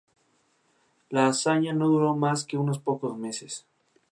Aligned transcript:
La 1.11 1.27
hazaña 1.27 1.73
no 1.73 1.87
duró 1.87 2.15
más 2.15 2.43
que 2.43 2.57
unos 2.57 2.79
pocos 2.79 3.15
meses. 3.19 3.67